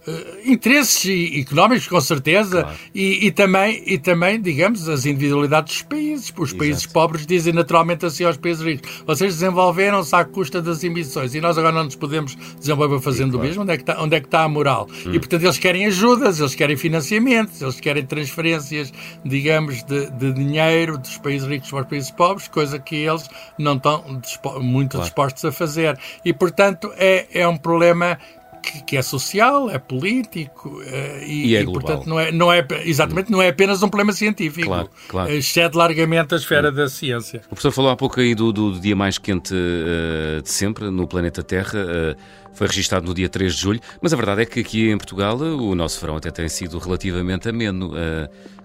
interesses 0.45 1.41
económicos, 1.41 1.89
com 1.89 2.01
certeza, 2.01 2.63
claro. 2.63 2.79
e, 2.95 3.27
e, 3.27 3.31
também, 3.31 3.83
e 3.87 3.99
também, 3.99 4.41
digamos, 4.41 4.89
as 4.89 5.07
individualidades 5.07 5.75
dos 5.75 5.83
países. 5.83 6.33
Os 6.37 6.51
Exato. 6.51 6.59
países 6.59 6.87
pobres 6.87 7.27
dizem 7.27 7.53
naturalmente 7.53 8.05
assim 8.05 8.25
aos 8.25 8.37
países 8.37 8.65
ricos: 8.65 9.03
vocês 9.07 9.35
desenvolveram-se 9.35 10.15
à 10.15 10.25
custa 10.25 10.61
das 10.61 10.85
emissões 10.85 11.35
e 11.35 11.41
nós 11.41 11.57
agora 11.57 11.75
não 11.75 11.85
nos 11.85 11.97
podemos 11.97 12.37
desenvolver 12.59 13.01
fazendo 13.01 13.33
claro. 13.33 13.45
o 13.45 13.49
mesmo. 13.49 13.63
Onde 13.63 13.73
é 13.73 13.77
que 13.77 13.83
está, 13.83 14.03
onde 14.03 14.17
é 14.17 14.21
que 14.21 14.27
está 14.27 14.43
a 14.43 14.49
moral? 14.49 14.89
Hum. 15.07 15.15
E, 15.15 15.19
portanto, 15.19 15.43
eles 15.43 15.59
querem 15.59 15.87
ajudas, 15.87 16.39
eles 16.39 16.55
querem 16.55 16.77
financiamentos, 16.77 17.63
eles 17.63 17.81
querem 17.81 18.05
transferências, 18.05 18.93
digamos, 19.25 19.83
de, 19.85 20.11
de 20.11 20.33
dinheiro 20.33 20.99
dos 20.99 21.17
países 21.19 21.49
ricos 21.49 21.71
para 21.71 21.81
os 21.81 21.87
países 21.87 22.11
pobres, 22.11 22.49
coisa 22.49 22.79
que 22.79 22.97
eles 22.97 23.29
não 23.59 23.77
estão 23.77 24.21
dispo 24.21 24.61
muito 24.61 24.93
claro. 24.93 25.05
dispostos 25.05 25.45
a 25.45 25.53
fazer. 25.53 25.99
E, 26.25 26.33
portanto, 26.33 26.93
é, 26.97 27.27
é 27.33 27.49
um 27.49 27.57
problema 27.57 28.19
que, 28.65 28.83
que, 28.83 28.97
é 28.97 29.03
social, 29.03 29.71
é 29.71 29.79
político 29.79 30.69
uh, 30.69 31.23
e, 31.25 31.51
e, 31.51 31.57
é 31.57 31.63
e 31.63 31.65
portanto, 31.65 32.07
não 32.07 32.19
é, 32.19 32.33
não 32.33 32.53
é, 32.53 32.67
exatamente, 32.85 33.31
não 33.31 33.41
é 33.41 33.49
apenas 33.49 33.83
um 33.83 33.89
problema 33.89 34.13
científico. 34.13 34.67
Claro, 34.67 34.91
claro. 35.09 35.33
Excede 35.33 35.77
largamente 35.77 36.35
a 36.35 36.37
esfera 36.37 36.73
da 36.73 36.89
ciência. 36.89 37.41
O 37.47 37.49
professor 37.51 37.73
falou 37.73 37.91
há 37.91 37.97
pouco 37.97 38.21
aí 38.21 38.35
do, 38.35 38.53
do 38.53 38.81
dia 38.81 38.97
mais 38.97 39.19
quente 39.19 39.55
uh, 39.55 40.43
de 40.43 40.51
sempre 40.51 40.91
no 40.91 41.07
planeta 41.07 41.43
Terra. 41.43 41.79
Uh, 41.79 42.17
foi 42.55 42.69
registado 42.69 43.05
no 43.05 43.13
dia 43.13 43.29
3 43.29 43.53
de 43.53 43.61
julho, 43.61 43.81
mas 44.01 44.13
a 44.13 44.17
verdade 44.17 44.43
é 44.43 44.47
que 44.47 44.61
aqui 44.61 44.89
em 44.89 44.97
Portugal 44.97 45.37
o 45.37 45.75
nosso 45.75 46.01
verão 46.01 46.17
até 46.17 46.31
tem 46.31 46.49
sido 46.49 46.79
relativamente 46.79 47.49
ameno. 47.49 47.91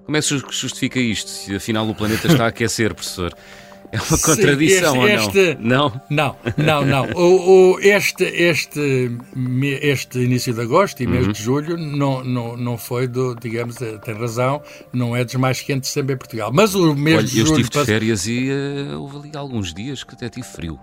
como 0.05 0.15
é 0.15 0.21
que 0.21 0.27
justifica 0.51 0.99
isto? 0.99 1.27
Se 1.27 1.55
afinal 1.55 1.89
o 1.89 1.95
planeta 1.95 2.27
está 2.27 2.45
a 2.45 2.47
aquecer, 2.53 2.93
professor? 2.93 3.33
É 3.91 3.97
uma 3.97 4.19
contradição 4.19 4.93
Sim, 4.93 5.03
este, 5.03 5.39
este, 5.39 5.57
ou 5.57 5.67
não? 5.67 6.01
Não, 6.09 6.35
não, 6.57 6.85
não. 6.85 6.85
não. 6.85 7.09
O, 7.19 7.73
o, 7.73 7.79
este, 7.79 8.23
este, 8.23 9.11
este 9.81 10.19
início 10.19 10.53
de 10.53 10.61
agosto 10.61 11.01
e 11.01 11.07
mês 11.07 11.25
uhum. 11.25 11.31
de 11.31 11.41
julho 11.41 11.77
não, 11.77 12.23
não, 12.23 12.55
não 12.55 12.77
foi 12.77 13.07
do, 13.07 13.35
digamos, 13.35 13.81
eh, 13.81 13.97
tem 13.97 14.15
razão, 14.15 14.61
não 14.93 15.15
é 15.15 15.23
dos 15.23 15.35
mais 15.35 15.61
quentes 15.61 15.89
sempre 15.89 16.13
em 16.15 16.17
Portugal. 16.17 16.51
Mas 16.53 16.75
o 16.75 16.95
mês 16.95 17.17
Olha, 17.17 17.27
de 17.27 17.31
julho. 17.31 17.41
Eu 17.41 17.59
estive 17.59 17.69
de 17.69 17.85
férias 17.85 18.27
e 18.27 18.49
uh, 18.49 19.01
houve 19.01 19.17
ali 19.17 19.31
alguns 19.35 19.73
dias 19.73 20.03
que 20.03 20.13
até 20.13 20.29
tive 20.29 20.47
frio. 20.47 20.79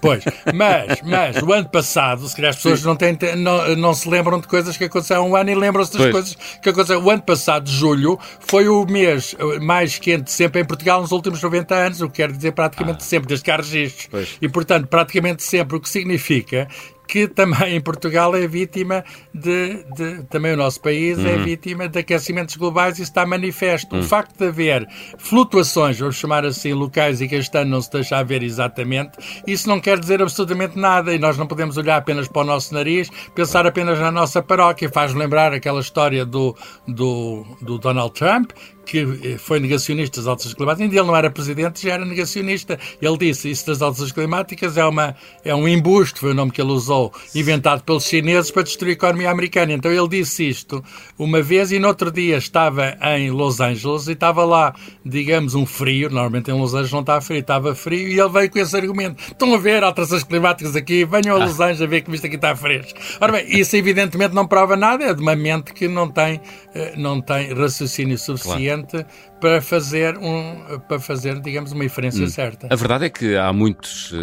Pois, 0.00 0.24
mas, 0.54 1.00
mas 1.02 1.42
o 1.42 1.52
ano 1.52 1.68
passado, 1.68 2.26
se 2.28 2.36
calhar 2.36 2.50
as 2.50 2.56
pessoas 2.56 2.82
não, 2.82 2.96
têm, 2.96 3.16
não, 3.36 3.76
não 3.76 3.94
se 3.94 4.08
lembram 4.08 4.40
de 4.40 4.46
coisas 4.46 4.76
que 4.76 4.84
aconteceram 4.84 5.22
há 5.22 5.24
um 5.26 5.36
ano 5.36 5.50
e 5.50 5.54
lembram-se 5.54 5.92
das 5.92 6.02
pois. 6.02 6.12
coisas 6.12 6.36
que 6.62 6.68
aconteceram. 6.68 7.04
O 7.04 7.10
ano 7.10 7.22
passado, 7.22 7.68
julho, 7.68 8.18
foi 8.40 8.68
o 8.68 8.84
mês 8.86 9.34
mais 9.60 9.98
quente 9.98 10.30
sempre 10.30 10.60
em 10.60 10.64
Portugal 10.64 11.00
nos 11.00 11.12
últimos 11.12 11.42
90 11.42 11.74
anos, 11.74 12.00
o 12.00 12.08
que 12.08 12.16
quer 12.16 12.32
dizer 12.32 12.52
praticamente 12.52 12.98
ah. 13.00 13.04
sempre, 13.04 13.28
desde 13.28 13.44
que 13.44 13.50
há 13.50 13.56
registros. 13.56 14.08
Pois. 14.10 14.36
E, 14.40 14.48
portanto, 14.48 14.86
praticamente 14.86 15.42
sempre, 15.42 15.76
o 15.76 15.80
que 15.80 15.88
significa 15.88 16.68
que 17.06 17.28
também 17.28 17.76
em 17.76 17.80
Portugal 17.80 18.34
é 18.34 18.46
vítima 18.46 19.04
de, 19.32 19.84
de 19.94 20.24
também 20.24 20.52
o 20.52 20.56
nosso 20.56 20.80
país 20.80 21.18
é 21.18 21.22
uhum. 21.22 21.28
é 21.28 21.44
vítima 21.44 21.88
de 21.88 21.98
aquecimentos 21.98 22.56
globais 22.56 22.98
e 22.98 23.02
está 23.02 23.24
manifesto. 23.24 23.94
Uhum. 23.94 24.00
O 24.00 24.04
facto 24.04 24.36
de 24.38 24.46
haver 24.46 24.86
flutuações, 25.18 25.98
vamos 25.98 26.16
chamar 26.16 26.44
assim, 26.44 26.72
locais 26.72 27.20
e 27.20 27.28
que 27.28 27.36
este 27.36 27.56
ano 27.58 27.70
não 27.72 27.80
se 27.80 27.90
deixa 27.90 28.18
a 28.18 28.22
ver 28.22 28.42
exatamente, 28.42 29.18
isso 29.46 29.68
não 29.68 29.80
quer 29.80 29.98
dizer 29.98 30.22
absolutamente 30.22 30.78
nada 30.78 31.14
e 31.14 31.18
nós 31.18 31.36
não 31.36 31.46
podemos 31.46 31.76
olhar 31.76 31.96
apenas 31.96 32.28
para 32.28 32.42
o 32.42 32.44
nosso 32.44 32.74
nariz, 32.74 33.08
pensar 33.34 33.66
apenas 33.66 33.98
na 33.98 34.10
nossa 34.10 34.42
paróquia. 34.42 34.88
Faz 34.88 35.14
lembrar 35.14 35.52
aquela 35.52 35.80
história 35.80 36.24
do, 36.24 36.56
do, 36.86 37.44
do 37.60 37.78
Donald 37.78 38.12
Trump, 38.14 38.50
que 38.86 39.00
eh, 39.00 39.36
foi 39.36 39.58
negacionista 39.58 40.20
das 40.20 40.28
alterações 40.28 40.54
climáticas, 40.54 40.84
ainda 40.84 40.96
ele 40.96 41.06
não 41.06 41.16
era 41.16 41.28
presidente, 41.28 41.82
já 41.82 41.94
era 41.94 42.04
negacionista. 42.04 42.78
Ele 43.02 43.18
disse 43.18 43.50
isso 43.50 43.66
das 43.66 43.82
alterações 43.82 44.12
climáticas 44.12 44.76
é, 44.76 44.84
uma, 44.86 45.16
é 45.44 45.54
um 45.54 45.66
embuste, 45.66 46.20
foi 46.20 46.30
o 46.30 46.34
nome 46.34 46.52
que 46.52 46.60
ele 46.60 46.70
usou, 46.70 47.12
inventado 47.34 47.82
pelos 47.82 48.04
chineses 48.04 48.50
para 48.50 48.62
destruir 48.62 48.90
a 48.90 48.92
economia 48.92 49.30
americana. 49.30 49.72
Então 49.72 49.90
ele 49.90 50.08
disse 50.08 50.48
isto 50.48 50.82
uma 51.18 51.42
vez 51.42 51.72
e 51.72 51.78
no 51.78 51.88
outro 51.88 52.12
dia 52.12 52.36
estava 52.36 52.96
em 53.18 53.30
Los 53.30 53.60
Angeles 53.60 54.06
e 54.06 54.12
estava 54.12 54.44
lá, 54.44 54.74
digamos, 55.04 55.54
um 55.54 55.66
frio, 55.66 56.08
normalmente 56.08 56.50
em 56.50 56.54
Los 56.54 56.72
Angeles 56.72 56.92
não 56.92 57.00
está 57.00 57.20
frio, 57.20 57.40
estava 57.40 57.74
frio, 57.74 58.08
e 58.08 58.18
ele 58.18 58.28
veio 58.28 58.50
com 58.50 58.58
esse 58.60 58.76
argumento. 58.76 59.20
Estão 59.20 59.52
a 59.52 59.58
ver 59.58 59.82
alterações 59.82 60.22
climáticas 60.22 60.76
aqui, 60.76 61.04
venham 61.04 61.36
a 61.36 61.44
Los 61.44 61.58
Angeles 61.60 61.82
a 61.82 61.86
ver 61.86 62.02
como 62.02 62.14
isto 62.14 62.26
aqui 62.26 62.36
está 62.36 62.54
fresco. 62.54 62.98
Ora 63.20 63.32
bem, 63.32 63.58
isso 63.58 63.76
evidentemente 63.76 64.32
não 64.32 64.46
prova 64.46 64.76
nada, 64.76 65.04
é 65.04 65.12
de 65.12 65.20
uma 65.20 65.34
mente 65.34 65.72
que 65.72 65.88
não 65.88 66.08
tem, 66.08 66.40
eh, 66.72 66.94
não 66.96 67.20
tem 67.20 67.52
raciocínio 67.52 68.16
suficiente. 68.16 68.66
Claro 68.66 68.75
suficiente 68.76 69.06
para 69.40 69.60
fazer, 69.60 70.16
um, 70.18 70.78
para 70.80 71.00
fazer 71.00 71.40
digamos, 71.40 71.72
uma 71.72 71.84
inferência 71.84 72.24
hum. 72.24 72.28
certa. 72.28 72.68
A 72.70 72.76
verdade 72.76 73.06
é 73.06 73.10
que 73.10 73.36
há 73.36 73.52
muitos, 73.52 74.12
uh, 74.12 74.16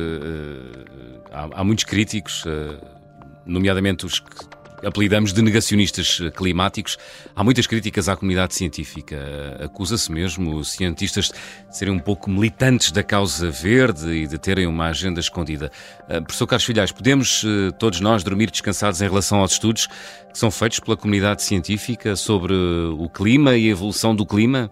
há, 1.31 1.61
há, 1.61 1.63
muitos 1.63 1.83
críticos, 1.83 2.45
uh, 2.45 2.77
nomeadamente 3.45 4.05
os 4.05 4.19
que 4.19 4.52
apelidamos 4.85 5.33
de 5.33 5.41
negacionistas 5.41 6.19
climáticos. 6.35 6.97
Há 7.35 7.43
muitas 7.43 7.67
críticas 7.67 8.09
à 8.09 8.15
comunidade 8.15 8.55
científica. 8.55 9.57
Acusa-se 9.63 10.11
mesmo 10.11 10.55
os 10.55 10.71
cientistas 10.71 11.31
de 11.69 11.77
serem 11.77 11.93
um 11.93 11.99
pouco 11.99 12.29
militantes 12.29 12.91
da 12.91 13.03
causa 13.03 13.49
verde 13.49 14.09
e 14.11 14.27
de 14.27 14.37
terem 14.37 14.67
uma 14.67 14.87
agenda 14.87 15.19
escondida. 15.19 15.71
Professor 16.07 16.47
Carlos 16.47 16.65
Filhais, 16.65 16.91
podemos 16.91 17.45
todos 17.79 17.99
nós 17.99 18.23
dormir 18.23 18.51
descansados 18.51 19.01
em 19.01 19.05
relação 19.05 19.39
aos 19.39 19.53
estudos 19.53 19.87
que 19.87 20.39
são 20.39 20.49
feitos 20.49 20.79
pela 20.79 20.97
comunidade 20.97 21.43
científica 21.43 22.15
sobre 22.15 22.53
o 22.53 23.09
clima 23.09 23.55
e 23.55 23.67
a 23.67 23.71
evolução 23.71 24.15
do 24.15 24.25
clima? 24.25 24.71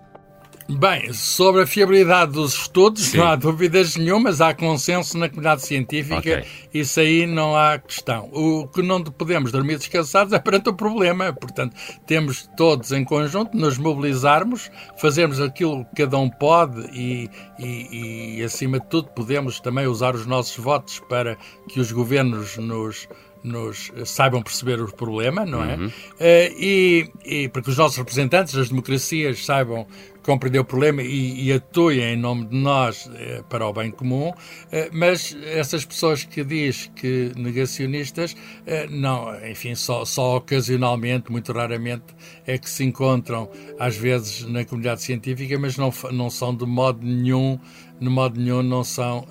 Bem, 0.77 1.11
sobre 1.11 1.63
a 1.63 1.67
fiabilidade 1.67 2.31
dos 2.31 2.53
estudos, 2.53 3.03
Sim. 3.03 3.17
não 3.17 3.27
há 3.27 3.35
dúvidas 3.35 3.95
nenhumas, 3.95 4.39
há 4.39 4.53
consenso 4.53 5.17
na 5.17 5.27
comunidade 5.27 5.63
científica, 5.63 6.17
okay. 6.17 6.43
isso 6.73 6.99
aí 6.99 7.25
não 7.25 7.55
há 7.55 7.77
questão. 7.77 8.29
O 8.31 8.67
que 8.67 8.81
não 8.81 9.03
podemos 9.03 9.51
dormir 9.51 9.77
descansados 9.77 10.33
é 10.33 10.39
perante 10.39 10.69
o 10.69 10.73
problema, 10.73 11.33
portanto, 11.33 11.75
temos 12.05 12.49
todos 12.55 12.91
em 12.91 13.03
conjunto 13.03 13.55
nos 13.57 13.77
mobilizarmos, 13.77 14.71
fazermos 14.97 15.41
aquilo 15.41 15.83
que 15.85 16.03
cada 16.03 16.17
um 16.17 16.29
pode 16.29 16.79
e, 16.93 17.29
e, 17.59 18.37
e 18.37 18.43
acima 18.43 18.79
de 18.79 18.87
tudo, 18.87 19.09
podemos 19.09 19.59
também 19.59 19.87
usar 19.87 20.15
os 20.15 20.25
nossos 20.25 20.55
votos 20.57 20.99
para 21.09 21.37
que 21.67 21.79
os 21.79 21.91
governos 21.91 22.57
nos 22.57 23.07
nos 23.43 23.91
saibam 24.05 24.41
perceber 24.41 24.81
o 24.81 24.91
problema, 24.91 25.45
não 25.45 25.63
é? 25.63 25.75
Uhum. 25.75 25.87
Uh, 25.87 25.91
e, 26.59 27.09
e 27.25 27.49
para 27.49 27.61
que 27.61 27.69
os 27.69 27.77
nossos 27.77 27.97
representantes 27.97 28.53
das 28.53 28.69
democracias 28.69 29.45
saibam 29.45 29.87
compreender 30.21 30.59
o 30.59 30.65
problema 30.65 31.01
e, 31.01 31.45
e 31.45 31.51
atuem 31.51 32.13
em 32.13 32.15
nome 32.15 32.45
de 32.45 32.55
nós 32.55 33.07
uh, 33.07 33.43
para 33.49 33.65
o 33.65 33.73
bem 33.73 33.89
comum, 33.89 34.29
uh, 34.29 34.35
mas 34.91 35.35
essas 35.43 35.83
pessoas 35.83 36.23
que 36.23 36.43
diz 36.43 36.91
que 36.95 37.31
negacionistas, 37.35 38.35
não, 38.89 39.33
enfim, 39.45 39.73
só, 39.75 40.05
só 40.05 40.37
ocasionalmente, 40.37 41.31
muito 41.31 41.51
raramente, 41.51 42.03
é 42.45 42.57
que 42.57 42.69
se 42.69 42.83
encontram, 42.83 43.49
às 43.79 43.95
vezes, 43.95 44.45
na 44.45 44.63
comunidade 44.63 45.01
científica, 45.01 45.57
mas 45.57 45.77
não, 45.77 45.91
não 46.11 46.29
são 46.29 46.55
de 46.55 46.65
modo 46.65 47.05
nenhum, 47.05 47.59
de 47.99 48.09
modo 48.09 48.39
nenhum, 48.39 48.61
não 48.61 48.83
são 48.83 49.27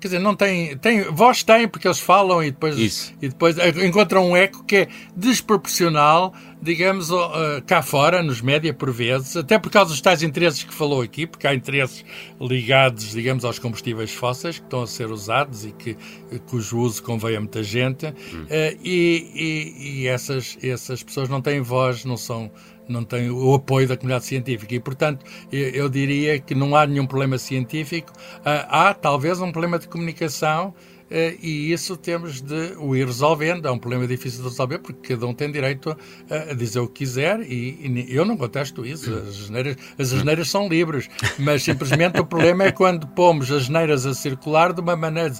Quer 0.00 0.08
dizer, 0.08 0.18
não 0.18 0.34
tem, 0.34 0.76
tem. 0.78 1.02
Voz 1.02 1.42
tem, 1.42 1.68
porque 1.68 1.86
eles 1.86 2.00
falam 2.00 2.42
e 2.42 2.50
depois, 2.50 2.78
Isso. 2.78 3.12
e 3.20 3.28
depois 3.28 3.56
encontram 3.84 4.30
um 4.30 4.34
eco 4.34 4.64
que 4.64 4.76
é 4.76 4.88
desproporcional, 5.14 6.32
digamos, 6.62 7.08
cá 7.66 7.82
fora, 7.82 8.22
nos 8.22 8.40
média, 8.40 8.72
por 8.72 8.92
vezes, 8.92 9.36
até 9.36 9.58
por 9.58 9.70
causa 9.70 9.90
dos 9.90 10.00
tais 10.00 10.22
interesses 10.22 10.62
que 10.62 10.74
falou 10.74 11.02
aqui, 11.02 11.26
porque 11.26 11.46
há 11.46 11.54
interesses 11.54 12.04
ligados, 12.40 13.12
digamos, 13.12 13.44
aos 13.44 13.58
combustíveis 13.58 14.12
fósseis 14.12 14.58
que 14.58 14.64
estão 14.64 14.82
a 14.82 14.86
ser 14.86 15.10
usados 15.10 15.64
e 15.64 15.72
que, 15.72 15.96
cujo 16.46 16.78
uso 16.78 17.02
convém 17.02 17.36
a 17.36 17.40
muita 17.40 17.62
gente, 17.62 18.06
hum. 18.06 18.44
uh, 18.44 18.78
e, 18.84 19.30
e, 19.34 20.00
e 20.02 20.06
essas, 20.06 20.58
essas 20.62 21.02
pessoas 21.02 21.28
não 21.28 21.40
têm 21.40 21.60
voz, 21.60 22.04
não 22.04 22.16
são 22.16 22.50
não 22.90 23.04
tem 23.04 23.30
o 23.30 23.54
apoio 23.54 23.86
da 23.86 23.96
comunidade 23.96 24.26
científica. 24.26 24.74
E, 24.74 24.80
portanto, 24.80 25.24
eu 25.52 25.88
diria 25.88 26.40
que 26.40 26.54
não 26.54 26.74
há 26.74 26.84
nenhum 26.86 27.06
problema 27.06 27.38
científico. 27.38 28.12
Ah, 28.44 28.88
há, 28.88 28.94
talvez, 28.94 29.40
um 29.40 29.52
problema 29.52 29.78
de 29.78 29.86
comunicação 29.86 30.74
e 31.42 31.72
isso 31.72 31.96
temos 31.96 32.40
de 32.40 32.74
o 32.78 32.94
ir 32.94 33.06
resolvendo. 33.06 33.66
É 33.66 33.70
um 33.70 33.78
problema 33.78 34.06
difícil 34.06 34.42
de 34.42 34.48
resolver 34.48 34.78
porque 34.78 35.14
cada 35.14 35.26
um 35.26 35.34
tem 35.34 35.50
direito 35.50 35.96
a 36.30 36.54
dizer 36.54 36.80
o 36.80 36.86
que 36.86 37.00
quiser 37.00 37.40
e, 37.40 38.06
eu 38.08 38.24
não 38.24 38.36
contesto 38.36 38.84
isso. 38.84 39.12
As 39.14 39.34
geneiras, 39.34 39.76
as 39.98 40.08
geneiras 40.10 40.50
são 40.50 40.68
livres, 40.68 41.08
mas 41.38 41.62
simplesmente 41.62 42.20
o 42.20 42.24
problema 42.24 42.64
é 42.64 42.72
quando 42.72 43.06
pomos 43.08 43.50
as 43.50 43.64
geneiras 43.64 44.06
a 44.06 44.14
circular 44.14 44.72
de 44.72 44.80
uma 44.80 44.96
maneira 44.96 45.32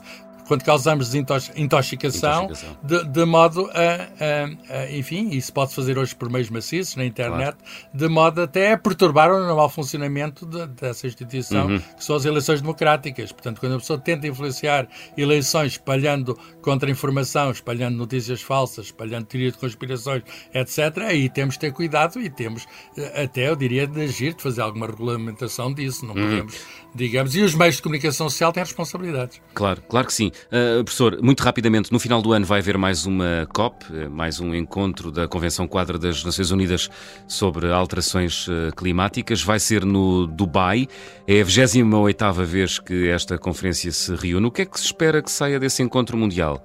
quando 0.51 0.65
causamos 0.65 1.15
intoxicação, 1.15 1.63
intoxicação. 1.63 2.51
De, 2.83 3.05
de, 3.05 3.25
modo 3.25 3.71
a, 3.73 4.75
a, 4.75 4.81
a, 4.81 4.91
enfim, 4.91 5.29
isso 5.31 5.53
pode-se 5.53 5.77
fazer 5.77 5.97
hoje 5.97 6.13
por 6.13 6.29
meios 6.29 6.51
maciços 6.51 6.97
na 6.97 7.05
internet, 7.05 7.57
claro. 7.57 7.89
de 7.95 8.09
modo 8.09 8.43
até 8.43 8.73
a 8.73 8.77
perturbar 8.77 9.31
o 9.31 9.39
normal 9.39 9.69
funcionamento 9.71 10.45
de, 10.45 10.67
dessa 10.67 11.07
instituição, 11.07 11.69
uhum. 11.69 11.79
que 11.79 12.05
são 12.05 12.17
as 12.17 12.25
eleições 12.25 12.61
democráticas. 12.61 13.31
Portanto, 13.31 13.61
quando 13.61 13.77
a 13.77 13.79
pessoa 13.79 13.97
tenta 13.97 14.27
influenciar 14.27 14.89
eleições 15.17 15.75
espalhando 15.75 16.37
contra-informação, 16.61 17.53
espalhando 17.53 17.97
notícias 17.97 18.43
falsas, 18.43 18.87
espalhando 18.87 19.27
teoria 19.27 19.53
de 19.53 19.59
conspirações, 19.59 20.25
etc., 20.53 21.05
aí 21.07 21.29
temos 21.29 21.55
de 21.55 21.61
ter 21.61 21.73
cuidado 21.73 22.21
e 22.21 22.29
temos 22.29 22.67
eh, 22.99 23.23
até, 23.23 23.49
eu 23.49 23.55
diria, 23.55 23.87
de 23.87 24.01
agir, 24.01 24.35
de 24.35 24.43
fazer 24.43 24.63
alguma 24.63 24.89
regulamentação 24.89 25.73
disso. 25.73 26.05
Não 26.05 26.13
uhum. 26.17 26.29
podemos, 26.29 26.55
digamos, 26.93 27.37
e 27.37 27.41
os 27.41 27.55
meios 27.55 27.77
de 27.77 27.83
comunicação 27.83 28.29
social 28.29 28.53
têm 28.53 28.65
responsabilidades. 28.65 29.41
Claro, 29.55 29.81
claro 29.89 30.09
que 30.09 30.13
sim. 30.13 30.33
Uh, 30.47 30.83
professor, 30.85 31.21
muito 31.23 31.43
rapidamente, 31.43 31.93
no 31.93 31.99
final 31.99 32.21
do 32.21 32.33
ano 32.33 32.45
vai 32.45 32.61
haver 32.61 32.77
mais 32.77 33.07
uma 33.07 33.47
COP, 33.53 33.85
eh, 33.93 34.09
mais 34.09 34.41
um 34.41 34.55
encontro 34.55 35.13
da 35.13 35.29
Convenção 35.29 35.67
Quadra 35.69 35.99
das 35.99 36.25
Nações 36.25 36.51
Unidas 36.51 36.91
sobre 37.29 37.71
alterações 37.71 38.49
uh, 38.49 38.73
climáticas. 38.77 39.43
Vai 39.43 39.61
ser 39.61 39.85
no 39.85 40.27
Dubai. 40.27 40.89
É 41.27 41.41
a 41.41 41.45
28 41.45 42.33
vez 42.45 42.79
que 42.79 43.09
esta 43.09 43.39
conferência 43.39 43.93
se 43.93 44.15
reúne. 44.15 44.47
O 44.47 44.51
que 44.51 44.63
é 44.63 44.67
que 44.67 44.79
se 44.79 44.87
espera 44.87 45.23
que 45.23 45.31
saia 45.31 45.61
desse 45.61 45.83
encontro 45.83 46.17
mundial? 46.17 46.65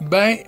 Bem, 0.00 0.44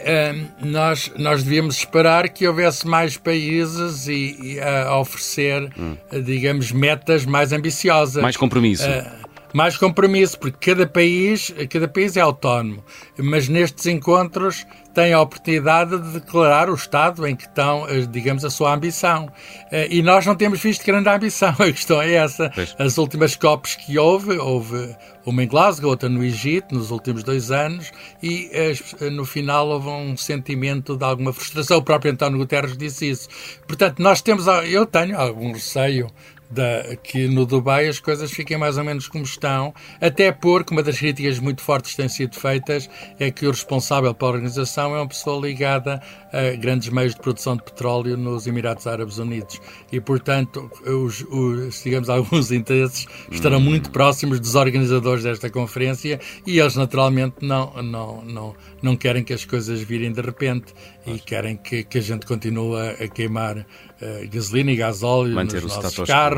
nós, 0.61 1.12
nós 1.16 1.42
devíamos 1.42 1.78
esperar 1.78 2.28
que 2.28 2.47
houvesse 2.47 2.87
mais 2.87 3.16
países 3.16 4.09
e, 4.09 4.37
e 4.40 4.61
a 4.61 4.99
oferecer, 4.99 5.71
hum. 5.78 5.97
digamos, 6.25 6.73
metas 6.73 7.25
mais 7.25 7.52
ambiciosas. 7.52 8.23
Mais 8.23 8.37
compromisso. 8.37 8.85
Uh, 8.88 9.25
mais 9.53 9.76
compromisso, 9.76 10.38
porque 10.38 10.73
cada 10.73 10.87
país, 10.87 11.55
cada 11.71 11.88
país 11.88 12.17
é 12.17 12.21
autónomo, 12.21 12.85
mas 13.19 13.49
nestes 13.49 13.87
encontros 13.87 14.67
tem 14.97 15.12
a 15.12 15.21
oportunidade 15.21 15.99
de 15.99 16.12
declarar 16.12 16.71
o 16.71 16.75
Estado 16.75 17.26
em 17.26 17.37
que 17.37 17.43
estão, 17.43 17.87
eh, 17.87 18.07
digamos, 18.11 18.47
a 18.47 18.50
sua 18.50 18.73
ambição. 18.73 19.31
Eh, 19.71 19.88
e 19.91 20.03
nós 20.03 20.25
não 20.25 20.35
temos 20.35 20.59
visto 20.59 20.87
grande 20.87 21.07
ambição, 21.11 21.50
a 21.61 21.71
questão 21.71 22.00
é 22.00 22.15
essa. 22.15 22.50
Pois. 22.55 22.75
As 22.79 22.97
últimas 22.97 23.37
COPs 23.37 23.75
que 23.75 23.99
houve, 23.99 24.38
houve 24.38 24.97
uma 25.26 25.45
em 25.45 25.49
Glasgow, 25.49 25.91
outra 25.91 26.09
no 26.09 26.25
Egito, 26.25 26.75
nos 26.75 26.91
últimos 26.91 27.23
dois 27.23 27.50
anos, 27.50 27.93
e 28.23 28.49
eh, 28.50 29.11
no 29.11 29.26
final 29.26 29.69
houve 29.69 29.88
um 29.88 30.17
sentimento 30.17 30.97
de 30.97 31.05
alguma 31.05 31.31
frustração. 31.31 31.76
O 31.76 31.83
próprio 31.83 32.12
António 32.12 32.38
Guterres 32.38 32.75
disse 32.75 33.11
isso. 33.11 33.29
Portanto, 33.67 34.00
nós 34.00 34.23
temos, 34.23 34.47
eu 34.65 34.87
tenho 34.87 35.21
algum 35.21 35.53
receio 35.53 36.07
da, 36.50 36.97
que 37.03 37.26
no 37.29 37.45
Dubai 37.45 37.88
as 37.88 37.99
coisas 37.99 38.31
fiquem 38.31 38.57
mais 38.57 38.79
ou 38.79 38.85
menos 38.85 39.09
como 39.09 39.25
estão, 39.25 39.75
até 40.00 40.33
porque 40.33 40.73
uma 40.73 40.83
das 40.83 40.99
críticas 40.99 41.38
muito 41.38 41.62
fortes 41.62 41.93
que 41.93 41.97
têm 41.99 42.09
sido 42.09 42.37
feitas 42.37 42.88
é 43.19 43.31
que 43.31 43.47
o 43.47 43.50
responsável 43.50 44.15
pela 44.15 44.33
organização 44.33 44.95
é 44.95 45.00
uma 45.00 45.09
pessoa 45.09 45.45
ligada 45.47 46.00
a 46.33 46.57
grandes 46.57 46.88
meios 46.88 47.15
de 47.15 47.21
produção 47.21 47.57
de 47.57 47.62
petróleo 47.62 48.17
nos 48.17 48.47
Emirados 48.47 48.87
Árabes 48.87 49.19
Unidos. 49.19 49.61
E, 49.91 50.00
portanto, 50.00 50.71
os, 50.85 51.25
os 51.31 51.83
digamos, 51.83 52.09
alguns 52.11 52.53
interesses 52.53 53.07
estarão 53.31 53.61
muito 53.61 53.91
próximos 53.91 54.41
dos 54.41 54.55
organizadores 54.55 55.25
desta 55.25 55.49
conferência 55.50 56.21
e 56.47 56.59
eles 56.59 56.76
naturalmente 56.76 57.37
não, 57.41 57.73
não, 57.83 58.23
não, 58.23 58.55
não 58.83 58.97
querem 58.97 59.25
que 59.25 59.33
as 59.33 59.45
coisas 59.45 59.81
virem 59.81 60.12
de 60.12 60.21
repente 60.21 60.75
e 61.07 61.19
querem 61.19 61.57
que, 61.57 61.85
que 61.85 61.99
a 61.99 62.00
gente 62.00 62.26
continue 62.26 62.76
a, 63.00 63.09
queimar 63.09 63.59
uh, 63.59 63.65
gasolina 64.31 64.73
e 64.73 64.76
gasóleo 64.76 65.35
Manter 65.35 65.62
nos 65.62 65.76
nossos 65.76 66.07
carros, 66.07 66.36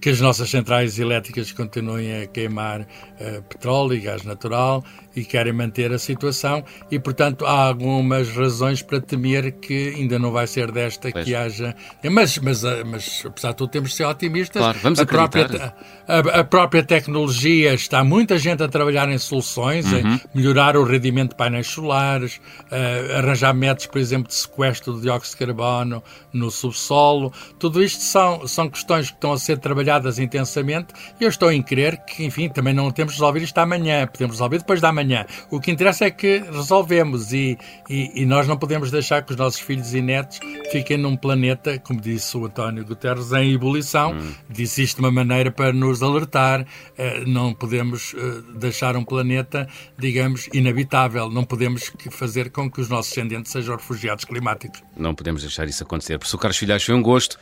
que 0.00 0.10
as 0.10 0.20
nossas 0.20 0.50
centrais 0.50 0.98
elétricas 0.98 1.52
continuem 1.52 2.22
a 2.22 2.26
queimar 2.26 2.82
uh, 2.82 3.42
petróleo 3.42 3.94
e 3.94 4.00
gás 4.00 4.22
natural 4.22 4.84
e 5.14 5.24
querem 5.24 5.52
manter 5.52 5.92
a 5.92 5.98
situação 5.98 6.64
e, 6.90 6.98
portanto, 6.98 7.46
há 7.46 7.66
algumas 7.66 8.28
razões 8.30 8.82
para 8.82 9.00
temer 9.00 9.52
que 9.52 9.94
ainda 9.96 10.18
não 10.18 10.30
vai 10.30 10.46
ser 10.46 10.70
desta 10.70 11.10
pois. 11.10 11.24
que 11.24 11.34
haja... 11.34 11.74
Mas, 12.10 12.38
mas, 12.38 12.64
eh, 12.64 12.84
mas, 12.84 13.22
apesar 13.24 13.50
de 13.50 13.56
tudo, 13.56 13.70
temos 13.70 13.90
de 13.90 13.96
ser 13.96 14.04
otimistas. 14.04 14.60
Claro, 14.60 14.78
vamos 14.82 14.98
a 14.98 15.06
própria, 15.06 15.74
a, 16.06 16.18
a, 16.40 16.44
própria 16.44 16.82
tecnologia, 16.82 17.74
está 17.74 18.04
muita 18.04 18.38
gente 18.38 18.62
a 18.62 18.68
trabalhar 18.68 19.08
em 19.08 19.18
soluções, 19.18 19.90
uhum. 19.90 20.14
em 20.14 20.20
melhorar 20.34 20.76
o 20.76 20.84
rendimento 20.84 21.30
de 21.30 21.36
painéis 21.36 21.66
solares, 21.66 22.40
uh, 22.70 23.18
arranjar 23.18 23.54
métodos 23.54 23.86
por 23.86 23.98
exemplo, 23.98 24.28
de 24.28 24.34
sequestro 24.34 24.94
de 24.94 25.02
dióxido 25.02 25.38
de 25.38 25.46
carbono 25.46 26.02
no 26.32 26.50
subsolo. 26.50 27.32
Tudo 27.58 27.82
isto 27.82 28.02
são, 28.02 28.46
são 28.46 28.68
questões 28.68 29.08
que 29.08 29.14
estão 29.14 29.32
a 29.32 29.38
ser 29.38 29.58
trabalhadas 29.58 30.18
intensamente 30.18 30.88
e 31.20 31.24
eu 31.24 31.28
estou 31.28 31.52
em 31.52 31.62
crer 31.62 31.98
que, 32.04 32.24
enfim, 32.24 32.48
também 32.48 32.74
não 32.74 32.90
temos 32.90 33.14
de 33.14 33.20
resolver 33.20 33.40
isto 33.40 33.56
amanhã, 33.58 34.06
podemos 34.06 34.36
resolver 34.36 34.58
depois 34.58 34.80
da 34.80 34.92
manhã. 34.92 35.03
O 35.50 35.60
que 35.60 35.70
interessa 35.70 36.04
é 36.04 36.10
que 36.10 36.38
resolvemos 36.38 37.32
e, 37.32 37.58
e, 37.88 38.22
e 38.22 38.26
nós 38.26 38.48
não 38.48 38.56
podemos 38.56 38.90
deixar 38.90 39.22
que 39.22 39.32
os 39.32 39.36
nossos 39.36 39.60
filhos 39.60 39.94
e 39.94 40.00
netos 40.00 40.40
fiquem 40.70 40.96
num 40.96 41.16
planeta, 41.16 41.78
como 41.78 42.00
disse 42.00 42.36
o 42.36 42.46
António 42.46 42.84
Guterres, 42.84 43.32
em 43.32 43.52
ebulição. 43.52 44.12
Hum. 44.12 44.32
Disse 44.48 44.82
isto 44.82 44.96
de 44.96 45.02
uma 45.02 45.10
maneira 45.10 45.50
para 45.50 45.72
nos 45.72 46.02
alertar. 46.02 46.62
Uh, 46.62 47.28
não 47.28 47.54
podemos 47.54 48.12
uh, 48.14 48.42
deixar 48.54 48.96
um 48.96 49.04
planeta, 49.04 49.68
digamos, 49.98 50.48
inabitável. 50.52 51.30
Não 51.30 51.44
podemos 51.44 51.92
fazer 52.10 52.50
com 52.50 52.70
que 52.70 52.80
os 52.80 52.88
nossos 52.88 53.12
descendentes 53.12 53.52
sejam 53.52 53.76
refugiados 53.76 54.24
climáticos. 54.24 54.82
Não 54.96 55.14
podemos 55.14 55.42
deixar 55.42 55.68
isso 55.68 55.82
acontecer. 55.82 56.18
Professor 56.18 56.38
Carlos 56.38 56.56
Filhais, 56.56 56.82
foi 56.82 56.94
um 56.94 57.02
gosto. 57.02 57.38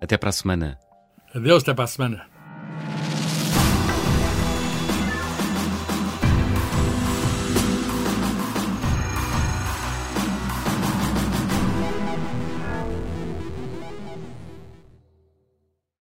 Até 0.00 0.16
para 0.16 0.30
a 0.30 0.32
semana. 0.32 0.78
Adeus, 1.34 1.62
até 1.62 1.74
para 1.74 1.84
a 1.84 1.88
semana. 1.88 2.29